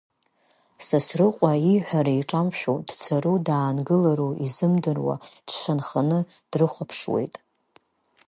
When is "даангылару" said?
3.45-4.31